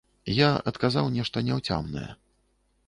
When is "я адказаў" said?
0.35-1.11